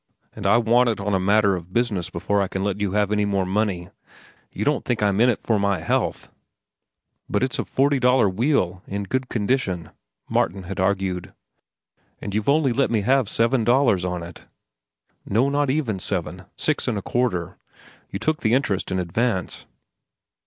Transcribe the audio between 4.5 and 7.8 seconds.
You don't think I'm in it for my health?" "But it's a